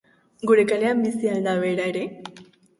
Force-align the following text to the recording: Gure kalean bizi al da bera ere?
Gure 0.51 0.63
kalean 0.71 1.05
bizi 1.09 1.31
al 1.35 1.47
da 1.51 1.55
bera 1.67 1.89
ere? 1.95 2.05